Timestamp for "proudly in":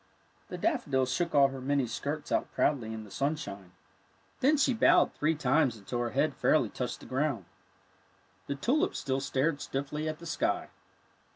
2.53-3.03